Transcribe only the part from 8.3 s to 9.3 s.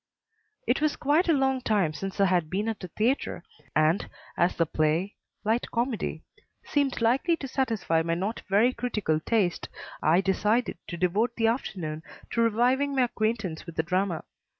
very critical